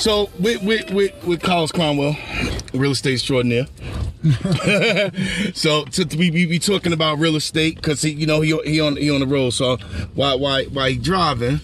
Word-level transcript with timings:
So 0.00 0.30
with 0.38 0.62
with 0.62 0.90
with, 0.92 1.24
with 1.24 1.42
Carlos 1.42 1.72
Cromwell, 1.72 2.16
real 2.72 2.92
estate 2.92 3.12
extraordinaire. 3.12 3.66
so 5.52 5.84
to, 5.84 6.04
we 6.16 6.30
we 6.30 6.46
be 6.46 6.58
talking 6.58 6.94
about 6.94 7.18
real 7.18 7.36
estate 7.36 7.76
because 7.76 8.00
he 8.00 8.12
you 8.12 8.26
know 8.26 8.40
he 8.40 8.58
he 8.64 8.80
on 8.80 8.96
he 8.96 9.10
on 9.10 9.20
the 9.20 9.26
road. 9.26 9.50
So 9.50 9.76
why 10.14 10.34
while 10.36 10.64
while 10.64 10.88
he 10.88 10.96
driving, 10.96 11.60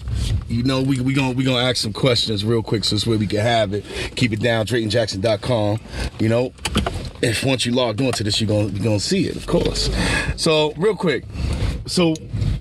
you 0.47 0.63
know 0.63 0.81
we 0.81 0.99
we 1.01 1.13
gonna 1.13 1.33
we 1.33 1.43
gonna 1.43 1.63
ask 1.63 1.77
some 1.77 1.93
questions 1.93 2.43
real 2.45 2.63
quick 2.63 2.83
so 2.83 2.95
this 2.95 3.05
way 3.05 3.17
we 3.17 3.27
can 3.27 3.39
have 3.39 3.73
it. 3.73 3.85
Keep 4.15 4.33
it 4.33 4.39
down. 4.41 4.65
DraytonJackson.com. 4.65 5.79
You 6.19 6.29
know. 6.29 6.53
If 7.19 7.43
once 7.43 7.65
you 7.65 7.71
logged 7.71 7.99
onto 7.99 8.23
this, 8.23 8.39
you're 8.39 8.47
gonna 8.47 8.67
you're 8.67 8.83
gonna 8.83 8.99
see 8.99 9.25
it, 9.25 9.35
of 9.35 9.47
course. 9.47 9.89
So 10.35 10.71
real 10.77 10.95
quick, 10.95 11.25
so 11.87 12.13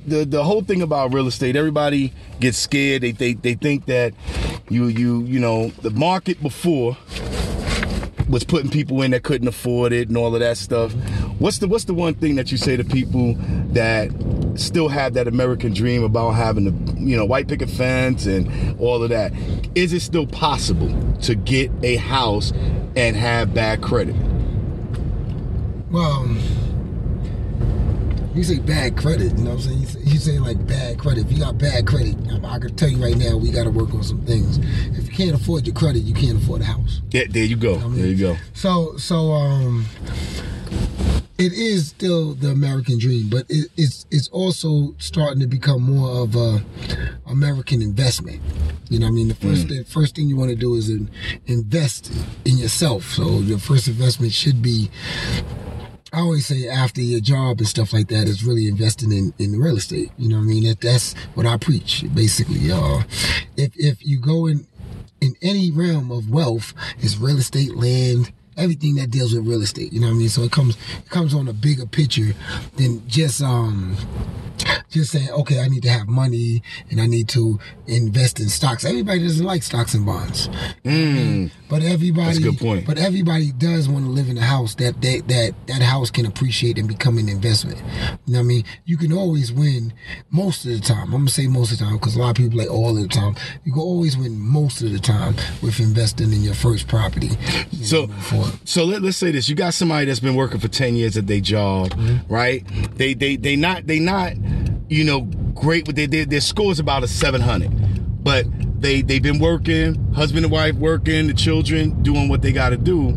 the 0.06 0.25
the 0.25 0.45
whole 0.45 0.62
thing 0.62 0.80
about 0.80 1.12
real 1.12 1.27
estate, 1.27 1.56
everybody 1.56 2.14
gets 2.41 2.56
scared. 2.56 3.02
They 3.02 3.12
they 3.12 3.34
they 3.34 3.52
think 3.52 3.84
that 3.84 4.14
you 4.70 4.87
you 4.87 5.25
you 5.25 5.41
know 5.41 5.69
the 5.83 5.91
market 5.91 6.42
before 6.42 6.97
was 8.28 8.45
putting 8.45 8.70
people 8.70 9.03
in 9.03 9.12
that 9.12 9.23
couldn't 9.23 9.47
afford 9.48 9.92
it 9.92 10.09
and 10.09 10.16
all 10.16 10.34
of 10.34 10.41
that 10.41 10.56
stuff. 10.56 10.92
What's 11.39 11.59
the 11.59 11.69
what's 11.69 11.84
the 11.84 11.95
one 11.95 12.14
thing 12.14 12.37
that 12.37 12.50
you 12.50 12.56
say 12.59 12.77
to 12.77 12.84
people 12.84 13.34
that 13.73 14.11
still 14.60 14.88
have 14.88 15.15
that 15.15 15.28
American 15.28 15.73
dream 15.73 16.02
about 16.02 16.33
having 16.33 16.64
the 16.64 17.01
you 17.01 17.16
know 17.16 17.24
white 17.24 17.48
picket 17.48 17.70
fence 17.70 18.27
and 18.27 18.78
all 18.80 19.02
of 19.02 19.10
that? 19.10 19.33
Is 19.74 19.92
it 19.92 20.01
still 20.01 20.27
possible 20.27 21.12
to 21.23 21.34
get 21.34 21.70
a 21.83 21.97
house 21.97 22.52
and 22.97 23.16
have 23.16 23.55
bad 23.55 23.83
credit? 23.83 24.16
Well, 25.91 26.27
you 28.34 28.44
say 28.44 28.58
bad 28.58 28.98
credit, 28.98 29.39
you 29.39 29.44
know 29.44 29.55
what 29.55 29.56
I'm 29.56 29.61
saying? 29.62 29.81
You 29.81 29.86
say, 29.86 30.00
you 30.00 30.19
say 30.19 30.39
like 30.39 30.66
bad 30.66 30.98
credit. 30.98 31.27
If 31.27 31.33
you 31.33 31.38
got 31.38 31.56
bad 31.56 31.86
credit, 31.86 32.16
I, 32.31 32.55
I 32.55 32.59
can 32.59 32.75
tell 32.77 32.88
you 32.88 33.03
right 33.03 33.16
now, 33.16 33.36
we 33.36 33.50
got 33.50 33.64
to 33.64 33.70
work 33.70 33.94
on 33.94 34.03
some 34.03 34.20
things. 34.27 34.59
If 34.98 35.06
you 35.09 35.14
can't 35.14 35.34
afford 35.34 35.66
your 35.66 35.75
credit, 35.75 36.00
you 36.00 36.12
can't 36.12 36.42
afford 36.42 36.61
a 36.61 36.64
house. 36.64 37.00
Yeah, 37.12 37.25
there 37.31 37.44
you 37.44 37.56
go. 37.56 37.77
I 37.77 37.84
mean, 37.84 37.97
There 37.97 38.06
you 38.06 38.19
go. 38.19 38.36
So, 38.53 38.97
so 38.98 39.33
um, 39.33 39.86
it 41.39 41.53
is 41.53 41.89
still 41.89 42.34
the 42.34 42.48
American 42.48 42.98
dream, 42.98 43.29
but 43.29 43.45
it, 43.48 43.70
it's 43.77 44.06
it's 44.11 44.29
also 44.29 44.95
starting 44.98 45.41
to 45.41 45.47
become 45.47 45.83
more 45.83 46.23
of 46.23 46.34
a 46.34 46.65
American 47.27 47.83
investment. 47.83 48.41
You 48.89 48.98
know, 48.98 49.06
what 49.06 49.11
I 49.11 49.15
mean, 49.15 49.28
the 49.28 49.34
first 49.34 49.69
the 49.69 49.84
first 49.84 50.17
thing 50.17 50.28
you 50.28 50.37
want 50.37 50.51
to 50.51 50.56
do 50.56 50.75
is 50.75 50.89
in, 50.89 51.11
invest 51.47 52.11
in 52.45 52.56
yourself. 52.56 53.05
So 53.05 53.41
your 53.41 53.59
first 53.59 53.87
investment 53.89 54.33
should 54.33 54.62
be. 54.62 54.91
I 56.12 56.20
always 56.20 56.47
say 56.47 56.67
after 56.67 57.03
your 57.03 57.20
job 57.20 57.59
and 57.59 57.67
stuff 57.67 57.93
like 57.93 58.09
that 58.09 58.27
is 58.27 58.43
really 58.43 58.69
investing 58.69 59.12
in, 59.12 59.34
in 59.39 59.61
real 59.61 59.77
estate. 59.77 60.12
You 60.17 60.31
know 60.31 60.37
what 60.37 60.45
I 60.45 60.47
mean? 60.47 60.65
That 60.65 60.81
that's 60.81 61.12
what 61.34 61.45
I 61.45 61.59
preach 61.59 62.05
basically. 62.15 62.73
Uh, 62.73 63.03
if 63.59 63.73
if 63.77 64.06
you 64.06 64.19
go 64.19 64.47
in 64.47 64.67
in 65.21 65.34
any 65.43 65.71
realm 65.71 66.11
of 66.11 66.31
wealth, 66.31 66.73
it's 66.98 67.19
real 67.19 67.37
estate, 67.37 67.75
land, 67.75 68.33
everything 68.57 68.97
that 68.97 69.11
deals 69.11 69.35
with 69.35 69.47
real 69.47 69.62
estate. 69.62 69.93
You 69.93 70.01
know 70.01 70.09
what 70.09 70.15
I 70.15 70.19
mean? 70.19 70.29
So 70.29 70.43
it 70.43 70.53
comes 70.53 70.77
it 70.77 71.11
comes 71.11 71.35
on 71.35 71.49
a 71.49 71.53
bigger 71.53 71.87
picture 71.87 72.35
than 72.77 73.07
just 73.09 73.43
um 73.43 73.97
just 74.97 75.12
saying, 75.12 75.30
okay, 75.30 75.61
I 75.61 75.69
need 75.69 75.83
to 75.84 75.91
have 75.91 76.08
money 76.08 76.62
and 76.91 77.00
I 77.00 77.06
need 77.06 77.28
to 77.30 77.58
invest 77.86 78.41
in 78.41 78.48
stocks. 78.48 78.84
Everybody 78.84 79.20
doesn't 79.20 79.44
like 79.44 79.62
stocks 79.62 79.94
and 79.94 80.05
bonds. 80.05 80.48
Mm. 80.84 81.50
But 81.69 81.83
everybody, 81.83 82.27
That's 82.27 82.38
a 82.38 82.42
good 82.42 82.58
point. 82.58 82.86
But 82.86 82.98
everybody 82.98 83.53
does 83.53 83.88
want 83.88 84.05
to 84.05 84.11
live 84.11 84.28
in 84.28 84.38
a 84.38 84.42
house 84.42 84.75
that 84.77 85.03
that 85.03 85.28
that 85.28 85.55
that 85.66 85.83
house 85.83 86.11
can 86.11 86.27
appreciate 86.27 86.78
and 86.78 86.88
become 86.88 87.19
an 87.19 87.28
investment. 87.28 87.78
You 88.26 88.34
know 88.34 88.38
what 88.38 88.41
I 88.41 88.43
mean? 88.43 88.65
You 88.84 88.97
can 88.97 89.12
always 89.12 89.53
win 89.53 89.93
most 90.31 90.65
of 90.65 90.72
the 90.72 90.81
time. 90.81 91.06
I'm 91.06 91.22
gonna 91.22 91.28
say 91.28 91.47
most 91.47 91.72
of 91.72 91.78
the 91.78 91.84
time 91.84 91.94
because 91.94 92.16
a 92.16 92.21
lot 92.21 92.31
of 92.31 92.37
people 92.37 92.59
like 92.59 92.71
all 92.71 92.97
of 92.97 93.03
the 93.03 93.09
time. 93.09 93.34
You 93.65 93.72
can 93.72 93.82
always 93.82 94.16
win 94.16 94.38
most 94.38 94.81
of 94.82 94.92
the 94.92 94.98
time 94.98 95.34
with 95.62 95.81
investing 95.81 96.32
in 96.32 96.42
your 96.42 96.54
first 96.54 96.88
property. 96.88 97.31
you 97.71 97.84
So, 97.84 98.09
so 98.65 98.84
let, 98.84 99.03
let's 99.03 99.16
say 99.16 99.32
this: 99.32 99.48
you 99.48 99.56
got 99.56 99.75
somebody 99.75 100.06
that's 100.06 100.21
been 100.21 100.37
working 100.37 100.60
for 100.60 100.69
ten 100.69 100.94
years 100.94 101.16
at 101.16 101.26
their 101.26 101.41
job, 101.41 101.92
right? 102.28 102.65
They 102.97 103.15
they 103.15 103.37
they 103.37 103.56
not 103.56 103.87
they 103.87 103.98
not 103.98 104.34
you 104.88 105.04
know 105.04 105.22
great 105.54 105.86
with 105.86 105.97
their 105.97 106.06
their, 106.06 106.24
their 106.24 106.41
score 106.41 106.72
is 106.72 106.78
about 106.78 107.02
a 107.02 107.08
seven 107.08 107.41
hundred, 107.41 107.70
but 108.22 108.47
they 108.80 109.02
they've 109.02 109.22
been 109.22 109.38
working, 109.38 110.12
husband 110.12 110.44
and 110.44 110.52
wife 110.52 110.74
working, 110.74 111.26
the 111.26 111.34
children 111.34 112.02
doing 112.02 112.28
what 112.28 112.42
they 112.42 112.52
got 112.52 112.70
to 112.70 112.76
do. 112.76 113.10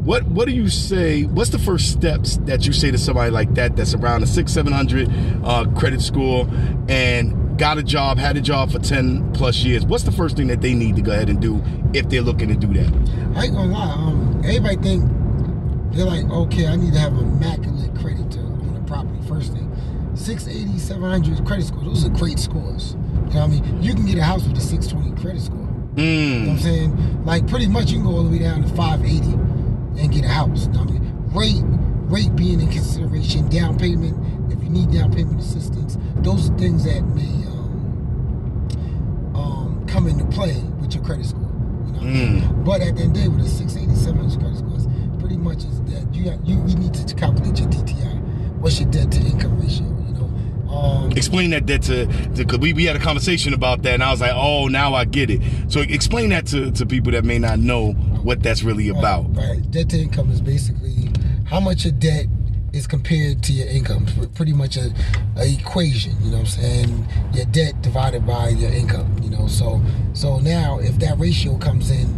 What 0.00 0.24
what 0.24 0.48
do 0.48 0.54
you 0.54 0.68
say? 0.68 1.24
What's 1.24 1.50
the 1.50 1.58
first 1.58 1.92
steps 1.92 2.38
that 2.38 2.66
you 2.66 2.72
say 2.72 2.90
to 2.90 2.98
somebody 2.98 3.30
like 3.30 3.54
that 3.54 3.76
that's 3.76 3.94
around 3.94 4.22
a 4.22 4.26
six 4.26 4.52
seven 4.52 4.72
hundred 4.72 5.10
uh, 5.44 5.66
credit 5.76 6.00
score 6.00 6.48
and 6.88 7.58
got 7.58 7.76
a 7.76 7.82
job, 7.82 8.16
had 8.16 8.38
a 8.38 8.40
job 8.40 8.72
for 8.72 8.78
ten 8.78 9.30
plus 9.32 9.62
years? 9.62 9.84
What's 9.84 10.04
the 10.04 10.12
first 10.12 10.36
thing 10.36 10.46
that 10.46 10.62
they 10.62 10.74
need 10.74 10.96
to 10.96 11.02
go 11.02 11.12
ahead 11.12 11.28
and 11.28 11.40
do 11.40 11.62
if 11.92 12.08
they're 12.08 12.22
looking 12.22 12.48
to 12.48 12.54
do 12.54 12.68
that? 12.68 13.36
I 13.36 13.44
ain't 13.44 13.54
gonna 13.54 13.72
lie. 13.72 13.92
Um, 13.92 14.40
everybody 14.42 14.76
think 14.76 15.04
they're 15.92 16.06
like, 16.06 16.24
okay, 16.24 16.66
I 16.66 16.76
need 16.76 16.94
to 16.94 16.98
have 16.98 17.12
immaculate 17.12 17.94
credit 17.96 18.30
to 18.32 18.38
own 18.40 18.80
a 18.82 18.86
property. 18.86 19.20
First 19.28 19.52
thing, 19.52 19.69
680, 20.20 20.78
700 20.78 21.44
credit 21.46 21.66
score. 21.66 21.82
Those 21.84 22.04
are 22.04 22.10
great 22.10 22.38
scores. 22.38 22.92
You 22.92 22.98
know 23.00 23.24
what 23.24 23.36
I 23.36 23.46
mean? 23.48 23.82
You 23.82 23.94
can 23.94 24.06
get 24.06 24.18
a 24.18 24.22
house 24.22 24.46
with 24.46 24.56
a 24.56 24.60
620 24.60 25.20
credit 25.20 25.40
score. 25.42 25.56
You 25.58 25.64
know 25.66 26.40
what 26.46 26.50
I'm 26.52 26.56
Mm. 26.56 26.60
saying? 26.60 27.24
Like 27.24 27.46
pretty 27.48 27.66
much 27.66 27.90
you 27.90 27.98
can 27.98 28.06
go 28.06 28.16
all 28.16 28.22
the 28.24 28.30
way 28.30 28.38
down 28.38 28.62
to 28.62 28.68
580 28.68 29.32
and 30.00 30.12
get 30.12 30.24
a 30.24 30.28
house. 30.28 30.66
You 30.66 30.72
know 30.72 30.80
what 30.80 30.90
I 30.90 30.92
mean? 30.92 31.14
Rate, 31.32 31.62
rate 32.10 32.36
being 32.36 32.60
in 32.60 32.68
consideration, 32.68 33.48
down 33.48 33.78
payment, 33.78 34.16
if 34.52 34.62
you 34.62 34.68
need 34.70 34.90
down 34.92 35.12
payment 35.12 35.40
assistance, 35.40 35.96
those 36.16 36.50
are 36.50 36.58
things 36.58 36.84
that 36.84 37.02
may 37.02 37.46
um, 37.46 39.32
um, 39.34 39.84
come 39.86 40.06
into 40.06 40.24
play 40.26 40.56
with 40.80 40.94
your 40.94 41.04
credit 41.04 41.26
score. 41.26 41.40
You 41.86 41.92
know 41.92 41.98
what 41.98 42.02
I 42.02 42.04
mean? 42.04 42.64
But 42.64 42.80
at 42.82 42.96
the 42.96 43.02
end 43.02 43.16
of 43.16 43.22
the 43.22 43.22
day, 43.22 43.28
with 43.28 43.46
a 43.46 43.48
680, 43.48 43.94
700 43.98 44.38
credit 44.40 44.58
score, 44.58 45.18
pretty 45.18 45.36
much 45.36 45.58
is 45.64 45.80
that 45.92 46.06
you 46.14 46.24
you, 46.44 46.56
you 46.66 46.76
need 46.76 46.94
to 46.94 47.14
calculate 47.14 47.58
your 47.58 47.68
DTI. 47.68 48.18
What's 48.60 48.80
your 48.80 48.90
debt 48.90 49.10
to 49.12 49.20
income 49.20 49.58
ratio? 49.60 49.86
Um, 50.70 51.10
Explain 51.12 51.50
that 51.50 51.66
debt 51.66 51.82
to 51.82 52.06
because 52.36 52.58
we, 52.58 52.72
we 52.72 52.84
had 52.84 52.96
a 52.96 53.00
conversation 53.00 53.54
about 53.54 53.82
that, 53.82 53.94
and 53.94 54.02
I 54.02 54.10
was 54.10 54.20
like, 54.20 54.32
oh, 54.34 54.68
now 54.68 54.94
I 54.94 55.04
get 55.04 55.30
it. 55.30 55.42
So 55.68 55.80
explain 55.80 56.30
that 56.30 56.46
to, 56.46 56.70
to 56.72 56.86
people 56.86 57.12
that 57.12 57.24
may 57.24 57.38
not 57.38 57.58
know 57.58 57.92
what 58.22 58.42
that's 58.42 58.62
really 58.62 58.88
about. 58.88 59.34
Right, 59.34 59.48
right. 59.50 59.70
Debt 59.70 59.88
to 59.90 59.98
income 59.98 60.30
is 60.30 60.40
basically 60.40 61.10
how 61.46 61.58
much 61.58 61.84
your 61.84 61.92
debt 61.92 62.26
is 62.72 62.86
compared 62.86 63.42
to 63.44 63.52
your 63.52 63.66
income. 63.66 64.06
Pretty 64.34 64.52
much 64.52 64.76
a, 64.76 64.92
a 65.36 65.52
equation, 65.52 66.12
you 66.22 66.30
know 66.30 66.38
what 66.38 66.40
I'm 66.40 66.46
saying? 66.46 67.08
Your 67.32 67.46
debt 67.46 67.82
divided 67.82 68.24
by 68.26 68.50
your 68.50 68.72
income, 68.72 69.16
you 69.22 69.30
know. 69.30 69.48
So 69.48 69.82
so 70.12 70.38
now 70.38 70.78
if 70.78 70.98
that 71.00 71.18
ratio 71.18 71.56
comes 71.58 71.90
in 71.90 72.08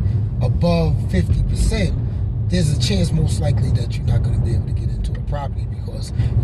above 0.43 0.95
50%, 1.09 2.51
there's 2.51 2.77
a 2.77 2.81
chance 2.81 3.13
most 3.13 3.41
likely 3.41 3.71
that 3.71 3.97
you're 3.97 4.07
not 4.07 4.23
going 4.23 4.39
to 4.39 4.45
be 4.45 4.55
able 4.55 4.67
to 4.67 4.73
get 4.73 4.91
into 4.91 5.13
a 5.13 5.23
property 5.25 5.67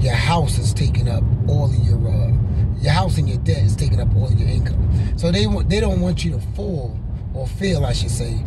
your 0.00 0.14
house 0.14 0.58
is 0.58 0.72
taking 0.74 1.08
up 1.08 1.24
all 1.48 1.64
of 1.66 1.74
your 1.84 1.98
uh, 2.08 2.32
your 2.80 2.92
house 2.92 3.19
and 3.19 3.28
your 3.28 3.38
debt 3.38 3.62
is 3.64 3.74
taking 3.74 4.00
up 4.00 4.14
all 4.14 4.26
of 4.26 4.38
your 4.38 4.48
income. 4.48 4.88
So 5.16 5.32
they 5.32 5.46
want 5.46 5.69
they 5.70 5.80
don't 5.80 6.00
want 6.00 6.24
you 6.24 6.32
to 6.32 6.41
fall 6.54 6.96
or 7.34 7.46
fail, 7.46 7.84
I 7.84 7.92
should 7.92 8.10
say, 8.10 8.44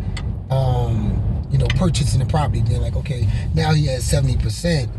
um, 0.50 1.48
you 1.52 1.58
know, 1.58 1.68
purchasing 1.76 2.20
the 2.20 2.26
property. 2.26 2.62
They're 2.62 2.80
like, 2.80 2.96
okay, 2.96 3.28
now 3.54 3.74
he 3.74 3.88
has 3.88 4.04
seventy 4.06 4.38
percent 4.38 4.90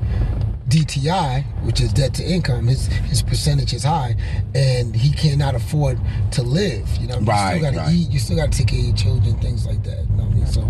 DTI, 0.69 1.45
which 1.65 1.81
is 1.81 1.93
debt 1.93 2.15
to 2.15 2.25
income. 2.25 2.67
His 2.67 2.87
his 2.87 3.23
percentage 3.23 3.73
is 3.75 3.85
high, 3.85 4.17
and 4.55 4.95
he 4.95 5.13
cannot 5.13 5.55
afford 5.55 5.99
to 6.33 6.43
live. 6.43 6.89
You 6.97 7.09
know, 7.09 7.19
Right, 7.21 7.55
you 7.55 7.59
still 7.61 7.73
got 7.73 7.77
to 7.79 7.85
right. 7.87 7.95
eat. 7.95 8.11
You 8.11 8.19
still 8.19 8.37
got 8.37 8.53
to 8.53 8.59
take 8.59 8.69
care 8.69 8.79
of 8.79 8.85
your 8.87 8.97
children, 8.97 9.39
things 9.41 9.67
like 9.67 9.83
that. 9.85 9.99
You 10.11 10.17
know 10.17 10.25
what 10.25 10.33
I 10.33 10.35
mean? 10.35 10.47
So 10.47 10.63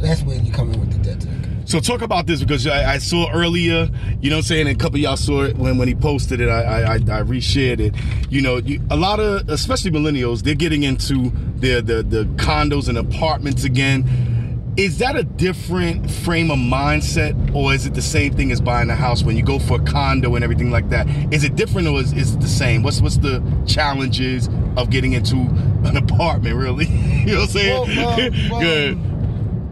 that's 0.00 0.22
when 0.22 0.44
you 0.44 0.52
come 0.52 0.72
in 0.72 0.80
with 0.80 0.92
the 0.92 0.98
debt 0.98 1.20
to. 1.20 1.28
So 1.68 1.80
talk 1.80 2.00
about 2.00 2.26
this 2.26 2.40
because 2.40 2.66
I, 2.66 2.94
I 2.94 2.98
saw 2.98 3.30
earlier, 3.30 3.90
you 4.22 4.30
know 4.30 4.38
I'm 4.38 4.42
saying, 4.42 4.68
a 4.68 4.74
couple 4.74 4.96
of 4.96 5.02
y'all 5.02 5.18
saw 5.18 5.42
it 5.42 5.56
when, 5.58 5.76
when 5.76 5.86
he 5.86 5.94
posted 5.94 6.40
it, 6.40 6.48
I, 6.48 6.62
I, 6.62 6.80
I 6.80 6.94
I 6.94 7.22
reshared 7.22 7.78
it. 7.78 7.94
You 8.30 8.40
know, 8.40 8.56
you, 8.56 8.80
a 8.90 8.96
lot 8.96 9.20
of, 9.20 9.46
especially 9.50 9.90
millennials, 9.90 10.42
they're 10.42 10.54
getting 10.54 10.82
into 10.82 11.30
the, 11.56 11.82
the, 11.82 12.02
the 12.02 12.24
condos 12.36 12.88
and 12.88 12.96
apartments 12.96 13.64
again. 13.64 14.72
Is 14.78 14.96
that 14.98 15.14
a 15.16 15.24
different 15.24 16.10
frame 16.10 16.50
of 16.50 16.58
mindset 16.58 17.54
or 17.54 17.74
is 17.74 17.84
it 17.84 17.92
the 17.92 18.00
same 18.00 18.32
thing 18.32 18.50
as 18.50 18.62
buying 18.62 18.88
a 18.88 18.94
house 18.94 19.22
when 19.22 19.36
you 19.36 19.42
go 19.42 19.58
for 19.58 19.78
a 19.78 19.84
condo 19.84 20.36
and 20.36 20.44
everything 20.44 20.70
like 20.70 20.88
that? 20.88 21.06
Is 21.34 21.44
it 21.44 21.54
different 21.54 21.86
or 21.88 22.00
is, 22.00 22.14
is 22.14 22.34
it 22.34 22.40
the 22.40 22.48
same? 22.48 22.82
What's, 22.82 23.02
what's 23.02 23.18
the 23.18 23.42
challenges 23.66 24.48
of 24.78 24.88
getting 24.88 25.12
into 25.12 25.36
an 25.84 25.98
apartment 25.98 26.56
really? 26.56 26.86
you 26.86 27.26
know 27.26 27.40
what 27.40 27.42
I'm 27.42 27.48
saying? 27.48 27.96
Well, 27.96 28.16
well, 28.16 28.30
well, 28.50 28.60
Good. 28.60 29.17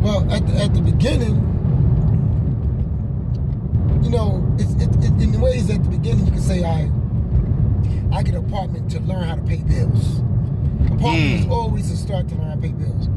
Well, 0.06 0.22
at 0.30 0.46
the, 0.46 0.54
at 0.62 0.72
the 0.72 0.80
beginning, 0.80 1.34
you 4.04 4.08
know, 4.08 4.54
it's 4.56 4.72
it, 4.74 4.88
it, 5.02 5.20
in 5.20 5.40
ways 5.40 5.68
at 5.68 5.82
the 5.82 5.90
beginning 5.90 6.26
you 6.26 6.30
can 6.30 6.40
say 6.40 6.62
I 6.62 6.88
I 8.16 8.22
get 8.22 8.36
an 8.36 8.46
apartment 8.46 8.88
to 8.92 9.00
learn 9.00 9.24
how 9.24 9.34
to 9.34 9.42
pay 9.42 9.56
bills. 9.56 10.20
Apartment 10.86 11.40
is 11.40 11.46
mm. 11.46 11.50
always 11.50 11.90
a 11.90 11.96
start 11.96 12.28
to 12.28 12.36
learn 12.36 12.50
how 12.50 12.54
to 12.54 12.60
pay 12.60 12.72
bills. 12.72 13.08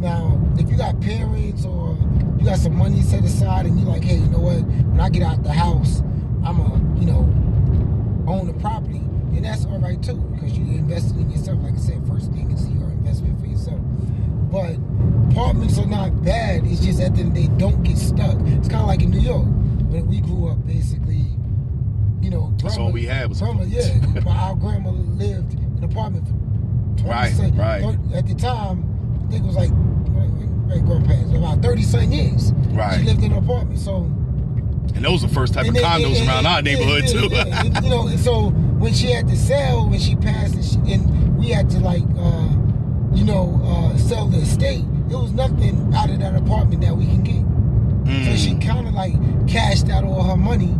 Now, 0.00 0.36
if 0.58 0.68
you 0.68 0.76
got 0.76 1.00
parents 1.00 1.64
or 1.64 1.96
you 2.40 2.44
got 2.44 2.58
some 2.58 2.74
money 2.74 3.02
set 3.02 3.22
aside 3.22 3.66
and 3.66 3.78
you're 3.78 3.88
like, 3.88 4.02
hey, 4.02 4.16
you 4.16 4.26
know 4.26 4.40
what? 4.40 4.62
When 4.62 4.98
I 4.98 5.10
get 5.10 5.22
out 5.22 5.44
the 5.44 5.52
house, 5.52 6.00
I'm 6.44 6.58
a, 6.58 6.98
you 6.98 7.06
know, 7.06 7.20
own 8.26 8.48
the 8.48 8.54
property, 8.54 8.98
and 9.36 9.44
that's 9.44 9.64
all 9.66 9.78
right 9.78 10.02
too 10.02 10.16
because 10.34 10.58
you're 10.58 10.76
investing 10.76 11.20
in 11.20 11.30
yourself. 11.30 11.62
Like 11.62 11.74
I 11.74 11.76
said, 11.76 12.04
first 12.08 12.32
thing 12.32 12.50
is 12.50 12.68
your 12.68 12.90
investment 12.90 13.38
for 13.38 13.46
yourself. 13.46 13.78
But 14.52 14.76
apartments 15.32 15.78
are 15.78 15.86
not 15.86 16.22
bad. 16.22 16.66
It's 16.66 16.84
just 16.84 17.00
at 17.00 17.14
the 17.14 17.22
end 17.22 17.36
of 17.36 17.58
don't 17.58 17.82
get 17.82 17.96
stuck. 17.96 18.36
It's 18.42 18.68
kind 18.68 18.82
of 18.82 18.86
like 18.86 19.02
in 19.02 19.10
New 19.10 19.18
York 19.20 19.46
when 19.90 20.06
we 20.06 20.20
grew 20.20 20.48
up, 20.48 20.64
basically. 20.66 21.24
You 22.20 22.30
know, 22.30 22.54
That's 22.62 22.76
all 22.78 22.92
we 22.92 23.04
had 23.06 23.28
was 23.30 23.40
grandma. 23.40 23.64
Yeah, 23.64 23.98
but 24.14 24.26
our 24.28 24.54
grandma 24.54 24.90
lived 24.90 25.54
in 25.54 25.58
an 25.78 25.84
apartment 25.84 26.26
for 26.28 27.02
20 27.04 27.08
Right, 27.10 27.32
some- 27.32 27.56
right. 27.56 27.82
At 28.14 28.26
the 28.28 28.34
time, 28.34 29.24
I 29.26 29.30
think 29.32 29.42
it 29.42 29.46
was 29.46 29.56
like 29.56 29.70
great 30.68 30.84
grandparents 30.84 31.34
about 31.34 31.62
30 31.62 31.82
some 31.82 32.12
years. 32.12 32.52
Right. 32.72 33.00
She 33.00 33.06
lived 33.06 33.24
in 33.24 33.32
an 33.32 33.38
apartment, 33.38 33.78
so 33.80 34.02
And 34.94 35.04
those 35.04 35.24
are 35.24 35.28
the 35.28 35.34
first 35.34 35.54
type 35.54 35.66
of 35.66 35.74
and 35.74 35.84
condos 35.84 36.18
and- 36.20 36.28
around 36.28 36.38
and- 36.38 36.46
our 36.46 36.54
yeah, 36.56 36.60
neighborhood 36.60 37.08
too. 37.08 37.28
And, 37.34 37.84
you 37.84 37.90
know, 37.90 38.06
and 38.06 38.20
so 38.20 38.50
when 38.50 38.92
she 38.94 39.10
had 39.10 39.26
to 39.28 39.36
sell, 39.36 39.88
when 39.88 39.98
she 39.98 40.14
passed, 40.14 40.54
and, 40.54 40.64
she, 40.64 40.92
and 40.94 41.36
we 41.38 41.48
had 41.48 41.68
to 41.70 41.78
like, 41.80 42.02
uh, 42.18 42.41
you 43.14 43.24
know, 43.24 43.60
uh, 43.64 43.96
sell 43.98 44.26
the 44.26 44.38
estate, 44.38 44.84
it 45.10 45.14
was 45.16 45.32
nothing 45.32 45.92
out 45.94 46.10
of 46.10 46.18
that 46.20 46.34
apartment 46.34 46.80
that 46.82 46.96
we 46.96 47.06
can 47.06 47.22
get. 47.22 47.42
So 48.26 48.36
she 48.36 48.50
Mm. 48.52 48.60
kind 48.62 48.88
of 48.88 48.94
like 48.94 49.14
cashed 49.46 49.88
out 49.88 50.04
all 50.04 50.22
her 50.22 50.36
money 50.36 50.74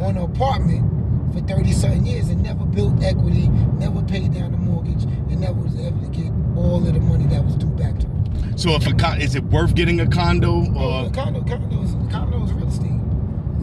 on 0.00 0.16
an 0.16 0.22
apartment 0.22 0.84
for 1.32 1.40
30 1.40 1.72
something 1.72 2.06
years 2.06 2.28
and 2.28 2.42
never 2.42 2.64
built 2.64 3.02
equity, 3.02 3.48
never 3.78 4.02
paid 4.02 4.32
down 4.34 4.52
the 4.52 4.58
mortgage, 4.58 5.04
and 5.30 5.40
never 5.40 5.54
was 5.60 5.74
able 5.80 6.00
to 6.00 6.08
get 6.08 6.30
all 6.56 6.76
of 6.76 6.92
the 6.92 7.00
money 7.00 7.26
that 7.26 7.44
was 7.44 7.54
due 7.56 7.66
back 7.66 7.98
to 7.98 8.06
her. 8.06 8.12
So 8.56 8.70
if 8.76 8.86
a 8.86 8.92
con- 8.92 9.20
is 9.20 9.34
it 9.34 9.44
worth 9.44 9.74
getting 9.74 10.00
a 10.00 10.06
condo 10.06 10.58
or 10.74 11.10
condo, 11.10 11.40
condos, 11.40 11.92
condos, 12.10 12.54
real 12.56 12.68
estate. 12.68 12.90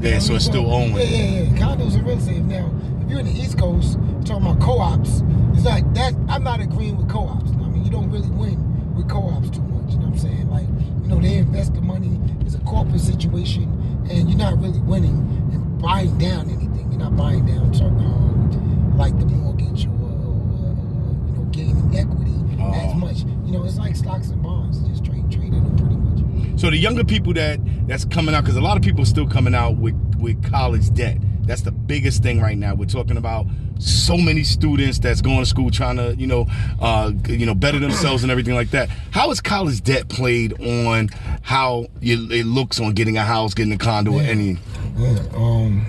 yeah? 0.01 0.19
So 0.19 0.35
it's 0.35 0.45
still 0.45 0.71
owned. 0.71 0.95
Yeah, 0.95 1.03
yeah, 1.03 1.41
yeah. 1.41 1.57
Condos 1.57 1.97
are 1.99 2.03
real 2.03 2.17
estate. 2.17 2.43
Now, 2.45 2.69
if 3.03 3.09
you're 3.09 3.19
in 3.19 3.25
the 3.27 3.31
East 3.39 3.57
Coast, 3.57 3.97
talking 4.25 4.45
about 4.45 4.59
co-ops, 4.59 5.23
it's 5.53 5.65
like 5.65 5.91
that. 5.95 6.13
I'm 6.29 6.43
not 6.43 6.59
agreeing 6.59 6.97
with 6.97 7.09
co-ops. 7.09 7.49
You 7.87 7.93
don't 7.93 8.11
really 8.11 8.29
win 8.31 8.95
with 8.97 9.07
co-ops 9.07 9.49
too 9.49 9.61
much. 9.61 9.93
You 9.93 9.99
know 9.99 10.07
what 10.07 10.13
I'm 10.15 10.17
saying? 10.17 10.49
Like, 10.49 10.67
you 11.01 11.07
know, 11.07 11.21
they 11.21 11.35
invest 11.37 11.73
the 11.73 11.79
money. 11.79 12.19
It's 12.41 12.53
a 12.55 12.59
corporate 12.59 12.99
situation, 12.99 13.63
and 14.11 14.27
you're 14.29 14.37
not 14.37 14.59
really 14.59 14.79
winning 14.79 15.15
and 15.53 15.81
buying 15.81 16.17
down 16.17 16.49
anything. 16.49 16.91
You're 16.91 16.99
not 16.99 17.15
buying 17.15 17.45
down 17.45 17.73
certain, 17.73 17.97
um, 17.99 18.97
like 18.97 19.17
the 19.17 19.25
mortgage 19.27 19.85
or, 19.85 19.91
or, 19.91 20.03
or 20.03 21.15
you 21.27 21.33
know, 21.37 21.47
gaining 21.51 21.95
equity 21.95 22.33
Oh. 22.59 22.73
as 22.73 22.93
much. 22.95 23.19
You 23.45 23.53
know, 23.53 23.63
it's 23.63 23.77
like 23.77 23.95
stocks 23.95 24.27
and 24.31 24.43
bonds. 24.43 24.79
Just 24.89 25.05
trade, 25.05 25.31
trading 25.31 25.63
them 25.63 25.77
pretty 25.77 25.95
much. 25.95 26.59
So 26.59 26.69
the 26.69 26.75
younger 26.77 27.05
people 27.05 27.31
that 27.35 27.61
that's 27.87 28.03
coming 28.03 28.35
out, 28.35 28.43
because 28.43 28.57
a 28.57 28.61
lot 28.61 28.75
of 28.75 28.83
people 28.83 29.03
are 29.03 29.05
still 29.05 29.27
coming 29.29 29.55
out 29.55 29.77
with 29.77 29.95
with 30.17 30.49
college 30.49 30.93
debt. 30.93 31.17
That's 31.41 31.61
the 31.61 31.71
biggest 31.71 32.23
thing 32.23 32.41
right 32.41 32.57
now. 32.57 32.75
We're 32.75 32.85
talking 32.85 33.17
about 33.17 33.45
so 33.79 34.17
many 34.17 34.43
students 34.43 34.99
that's 34.99 35.21
going 35.21 35.39
to 35.39 35.45
school 35.45 35.71
trying 35.71 35.97
to, 35.97 36.15
you 36.15 36.27
know, 36.27 36.47
uh, 36.81 37.11
you 37.27 37.45
know, 37.45 37.55
better 37.55 37.79
themselves 37.79 38.23
and 38.23 38.31
everything 38.31 38.55
like 38.55 38.71
that. 38.71 38.89
How 39.11 39.31
is 39.31 39.39
college 39.39 39.81
debt 39.83 40.09
played 40.09 40.59
on 40.61 41.09
how 41.41 41.87
you, 42.01 42.29
it 42.31 42.45
looks 42.45 42.79
on 42.79 42.93
getting 42.93 43.17
a 43.17 43.23
house, 43.23 43.53
getting 43.53 43.73
a 43.73 43.77
condo, 43.77 44.13
or 44.13 44.21
any? 44.21 44.57
Yeah, 44.97 45.19
um, 45.35 45.85